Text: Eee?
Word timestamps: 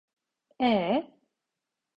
Eee? 0.59 1.11